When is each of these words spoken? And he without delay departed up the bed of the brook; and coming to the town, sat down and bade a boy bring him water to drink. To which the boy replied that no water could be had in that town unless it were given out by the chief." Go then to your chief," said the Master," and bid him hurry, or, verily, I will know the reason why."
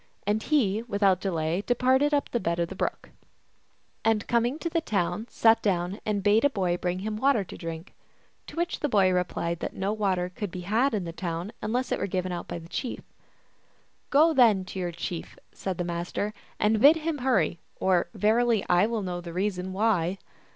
And 0.25 0.41
he 0.41 0.81
without 0.81 1.21
delay 1.21 1.61
departed 1.61 2.11
up 2.11 2.31
the 2.31 2.39
bed 2.39 2.59
of 2.59 2.69
the 2.69 2.75
brook; 2.75 3.11
and 4.03 4.25
coming 4.27 4.57
to 4.57 4.67
the 4.67 4.81
town, 4.81 5.27
sat 5.29 5.61
down 5.61 5.99
and 6.07 6.23
bade 6.23 6.43
a 6.43 6.49
boy 6.49 6.75
bring 6.77 6.97
him 7.05 7.17
water 7.17 7.43
to 7.43 7.55
drink. 7.55 7.93
To 8.47 8.55
which 8.55 8.79
the 8.79 8.89
boy 8.89 9.11
replied 9.11 9.59
that 9.59 9.75
no 9.75 9.93
water 9.93 10.29
could 10.35 10.49
be 10.49 10.61
had 10.61 10.95
in 10.95 11.03
that 11.03 11.17
town 11.17 11.51
unless 11.61 11.91
it 11.91 11.99
were 11.99 12.07
given 12.07 12.31
out 12.31 12.47
by 12.47 12.57
the 12.57 12.67
chief." 12.67 13.01
Go 14.09 14.33
then 14.33 14.65
to 14.65 14.79
your 14.79 14.91
chief," 14.91 15.37
said 15.51 15.77
the 15.77 15.83
Master," 15.83 16.33
and 16.59 16.81
bid 16.81 16.95
him 16.95 17.19
hurry, 17.19 17.59
or, 17.79 18.07
verily, 18.15 18.65
I 18.67 18.87
will 18.87 19.03
know 19.03 19.21
the 19.21 19.33
reason 19.33 19.71
why." 19.71 20.17